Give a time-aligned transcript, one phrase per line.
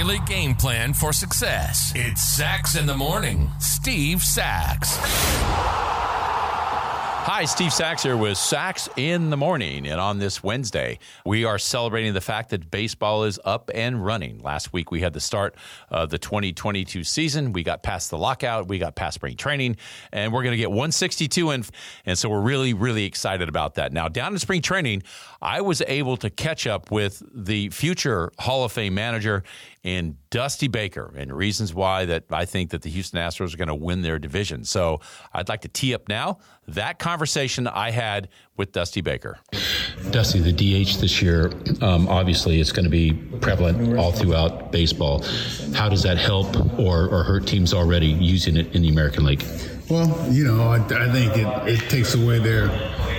[0.00, 1.92] daily game plan for success.
[1.94, 3.50] It's Sax in the Morning.
[3.58, 4.96] Steve Sax.
[7.22, 9.86] Hi, Steve Sax here with Sax in the Morning.
[9.86, 14.40] And on this Wednesday, we are celebrating the fact that baseball is up and running.
[14.40, 15.54] Last week, we had the start
[15.90, 17.52] of the 2022 season.
[17.52, 19.76] We got past the lockout, we got past spring training,
[20.12, 21.64] and we're going to get 162 in.
[22.06, 23.92] And so we're really, really excited about that.
[23.92, 25.02] Now, down in spring training,
[25.42, 29.44] I was able to catch up with the future Hall of Fame manager
[29.82, 33.68] in Dusty Baker and reasons why that I think that the Houston Astros are going
[33.68, 34.64] to win their division.
[34.64, 35.00] So
[35.32, 36.38] I'd like to tee up now
[36.68, 39.38] that conversation I had with Dusty Baker.
[40.10, 45.24] Dusty, the DH this year, um, obviously, it's going to be prevalent all throughout baseball.
[45.74, 49.44] How does that help or, or hurt teams already using it in the American League?
[49.88, 52.68] Well, you know, I, I think it, it takes away their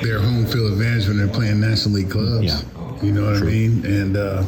[0.01, 2.45] their home field advantage when they're playing National League clubs.
[2.45, 3.03] Yeah.
[3.03, 3.49] You know what True.
[3.49, 3.85] I mean?
[3.85, 4.43] And uh,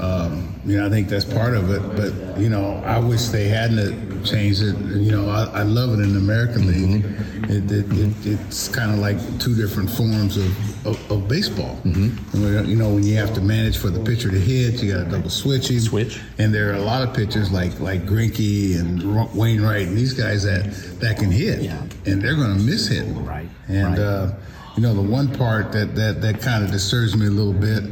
[0.00, 1.82] um, you know, I think that's part of it.
[1.96, 4.76] But you know, I wish they hadn't changed it.
[4.78, 7.04] You know, I, I love it in the American League.
[7.50, 11.76] It, it, it, it's kind of like two different forms of, of, of baseball.
[11.84, 12.68] Mm-hmm.
[12.68, 15.10] You know, when you have to manage for the pitcher to hit, you got to
[15.10, 15.80] double switch him.
[15.80, 16.20] Switch.
[16.38, 20.44] And there are a lot of pitchers like like Greinke and Wainwright and these guys
[20.44, 20.64] that
[21.00, 21.82] that can hit, Yeah.
[22.06, 23.24] and they're going to miss hitting.
[23.24, 23.98] Right, And right.
[23.98, 24.32] Uh,
[24.76, 27.84] you know, the one part that that that kind of disturbs me a little bit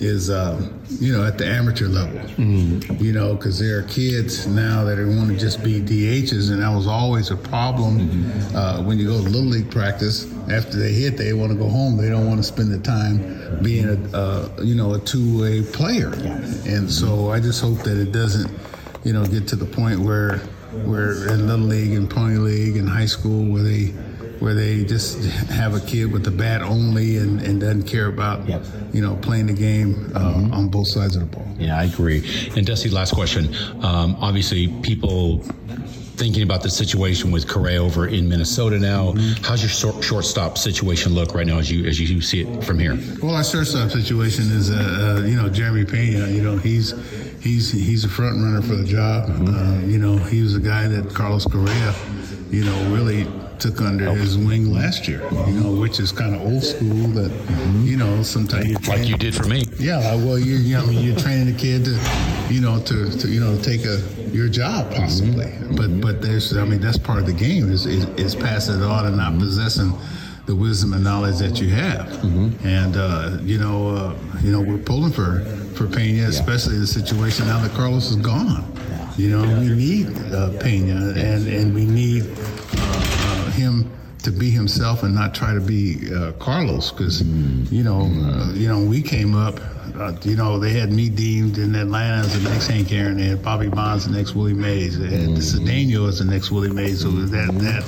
[0.00, 0.60] is uh,
[0.98, 2.18] you know at the amateur level.
[2.20, 3.02] Mm-hmm.
[3.04, 6.74] You know, because there are kids now that want to just be DHs, and that
[6.74, 8.56] was always a problem Mm-hmm.
[8.56, 10.26] uh, when you go to little league practice.
[10.50, 11.96] After they hit, they want to go home.
[11.96, 15.62] They don't want to spend the time being a uh, you know a two way
[15.62, 16.12] player.
[16.66, 18.50] And so I just hope that it doesn't
[19.04, 20.38] you know get to the point where
[20.86, 23.92] where in little league and pony league and high school where they
[24.40, 28.48] where they just have a kid with the bat only and, and doesn't care about
[28.48, 28.64] Yep.
[28.92, 31.46] you know playing the game uh, on both sides of the ball.
[31.58, 32.18] Yeah, I agree.
[32.56, 33.54] And Dusty, last question.
[33.84, 35.42] Um, obviously, people
[36.16, 39.14] thinking about the situation with Correa over in Minnesota now.
[39.42, 42.78] How's your short, shortstop situation look right now as you as you see it from
[42.78, 42.98] here?
[43.22, 46.28] Well, our shortstop situation is, uh, uh, you know, Jeremy Pena.
[46.28, 46.92] You know, he's
[47.40, 49.30] he's he's a front runner for the job.
[49.30, 51.94] Uh, you know, he was a guy that Carlos Correa,
[52.50, 53.26] you know, really
[53.60, 55.22] took under his wing last year.
[55.30, 57.08] You know, which is kind of old school.
[57.08, 57.30] That
[57.84, 59.64] you know, sometimes you Like you did for me.
[59.78, 61.98] Yeah, well, you, you know, I mean, you're training a kid to,
[62.48, 64.00] you know, to, to you know, take a
[64.32, 65.52] your job possibly.
[65.76, 68.82] But but there's, I mean, that's part of the game is is, is passing it
[68.82, 69.92] on and not possessing
[70.46, 72.08] the wisdom and knowledge that you have.
[72.64, 75.44] And uh, you know, uh, you know, we're pulling for
[75.74, 78.64] for Pena, especially the situation now that Carlos is gone.
[79.16, 82.24] You know, we need uh, Pena, and and we need
[83.60, 83.90] him
[84.22, 87.22] to be himself and not try to be uh, Carlos because
[87.72, 89.58] you know uh, you know we came up
[89.96, 93.16] uh, you know they had me deemed in Atlanta as the next Hank Aaron.
[93.16, 94.98] They had Bobby Bonds the next Willie Mays.
[94.98, 97.00] They had Cedeno as the next Willie Mays.
[97.02, 97.84] So that that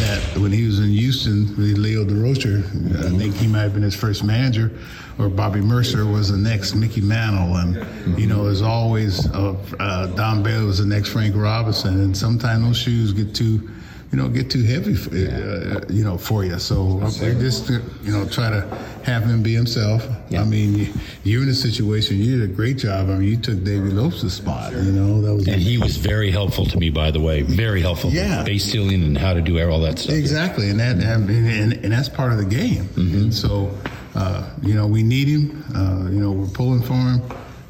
[0.00, 2.64] that when he was in Houston with Leo Durocher
[3.04, 4.70] I think he might have been his first manager
[5.18, 7.56] or Bobby Murcer was the next Mickey Mantle.
[7.56, 12.00] And you know as always uh, uh, Don Baylor was the next Frank Robinson.
[12.00, 13.68] And sometimes those shoes get too
[14.12, 16.58] you know, get too heavy, for, uh, you know, for you.
[16.58, 18.60] So we just, uh, you know, try to
[19.04, 20.06] have him be himself.
[20.36, 20.92] I mean, you,
[21.24, 22.18] you're in a situation.
[22.18, 23.08] You did a great job.
[23.08, 24.74] I mean, you took David Lopes' spot.
[24.74, 27.40] You know, that was And he was very helpful to me, by the way.
[27.40, 28.10] Very helpful.
[28.10, 28.44] Yeah.
[28.44, 30.14] Base stealing and how to do all that stuff.
[30.14, 32.88] exactly, and that and, and, and that's part of the game.
[32.96, 33.74] And so,
[34.14, 35.64] uh, you know, we need him.
[35.74, 37.22] Uh, you know, we're pulling for him.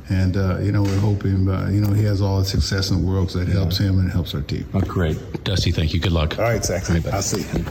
[0.09, 3.01] And uh, you know we're hoping, uh, you know, he has all the success in
[3.01, 4.69] the world because that helps him and it helps our team.
[4.75, 5.45] Oh, great.
[5.45, 6.01] Dusty, thank you.
[6.01, 6.39] Good luck.
[6.39, 6.89] All right, Zach.
[7.13, 7.65] I'll see you.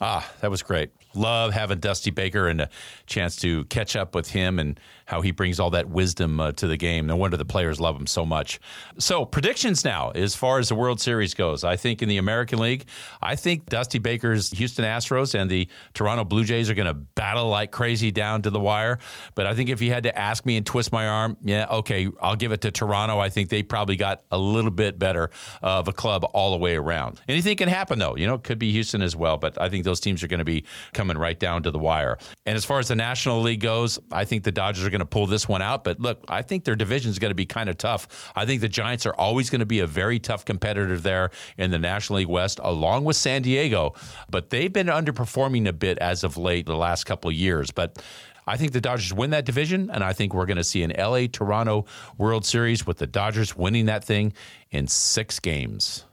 [0.00, 0.90] Ah, that was great.
[1.14, 2.68] Love having Dusty Baker and a
[3.06, 6.68] chance to catch up with him and how he brings all that wisdom uh, to
[6.68, 7.06] the game.
[7.06, 8.60] No wonder the players love him so much.
[8.98, 11.64] So, predictions now as far as the World Series goes.
[11.64, 12.84] I think in the American League,
[13.22, 17.48] I think Dusty Baker's Houston Astros and the Toronto Blue Jays are going to battle
[17.48, 18.98] like crazy down to the wire.
[19.34, 22.08] But I think if you had to ask me and twist my arm, yeah, okay,
[22.20, 23.18] I'll give it to Toronto.
[23.18, 25.30] I think they probably got a little bit better
[25.62, 27.20] of a club all the way around.
[27.28, 28.14] Anything can happen, though.
[28.14, 30.38] You know, it could be Houston as well, but I think those teams are going
[30.38, 32.18] to be coming right down to the wire.
[32.46, 35.06] And as far as the National League goes, I think the Dodgers are going to
[35.06, 35.82] pull this one out.
[35.82, 38.30] But look, I think their division is going to be kind of tough.
[38.36, 41.70] I think the Giants are always going to be a very tough competitor there in
[41.70, 43.94] the National League West, along with San Diego.
[44.30, 47.70] But they've been underperforming a bit as of late, the last couple of years.
[47.70, 48.02] But
[48.46, 50.92] I think the Dodgers win that division, and I think we're going to see an
[50.98, 51.84] LA Toronto
[52.16, 54.32] World Series with the Dodgers winning that thing
[54.70, 56.04] in six games.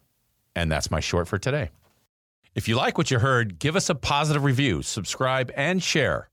[0.55, 1.69] And that's my short for today.
[2.55, 6.29] If you like what you heard, give us a positive review, subscribe, and share.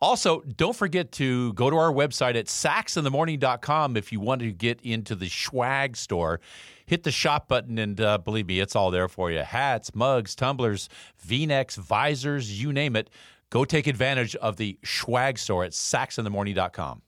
[0.00, 4.80] Also, don't forget to go to our website at saxinthemorning.com if you want to get
[4.80, 6.40] into the swag store.
[6.86, 10.34] Hit the shop button, and uh, believe me, it's all there for you hats, mugs,
[10.34, 10.88] tumblers,
[11.18, 13.10] v necks, visors, you name it.
[13.50, 17.02] Go take advantage of the swag store at saxinthemorning.com.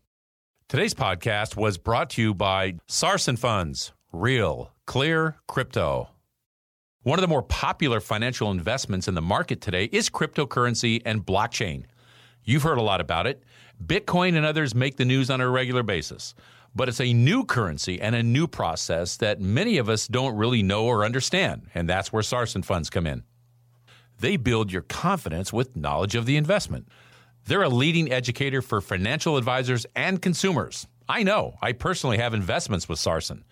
[0.68, 6.10] Today's podcast was brought to you by Sarson Funds, real, clear crypto.
[7.04, 11.84] One of the more popular financial investments in the market today is cryptocurrency and blockchain.
[12.42, 13.44] You've heard a lot about it.
[13.84, 16.34] Bitcoin and others make the news on a regular basis.
[16.74, 20.64] But it's a new currency and a new process that many of us don't really
[20.64, 23.22] know or understand, and that's where Sarson funds come in.
[24.18, 26.88] They build your confidence with knowledge of the investment.
[27.46, 30.88] They're a leading educator for financial advisors and consumers.
[31.08, 33.44] I know, I personally have investments with Sarson.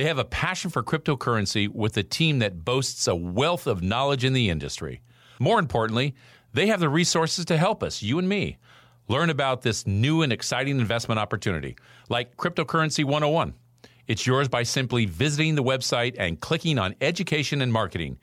[0.00, 4.24] They have a passion for cryptocurrency with a team that boasts a wealth of knowledge
[4.24, 5.02] in the industry.
[5.38, 6.14] More importantly,
[6.54, 8.56] they have the resources to help us, you and me,
[9.08, 11.76] learn about this new and exciting investment opportunity,
[12.08, 13.52] like Cryptocurrency 101.
[14.06, 18.18] It's yours by simply visiting the website and clicking on Education and Marketing.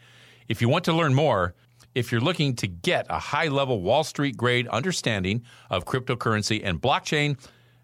[0.47, 1.53] If you want to learn more,
[1.93, 6.81] if you're looking to get a high level Wall Street grade understanding of cryptocurrency and
[6.81, 7.37] blockchain,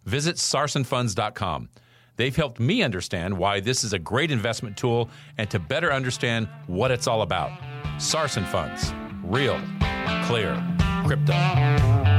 [0.04, 1.70] visit sarsonfunds.com.
[2.16, 6.48] They've helped me understand why this is a great investment tool and to better understand
[6.68, 7.52] what it's all about.
[7.98, 8.94] Sarson Funds,
[9.24, 9.60] real,
[10.26, 10.62] clear,
[11.06, 12.13] crypto.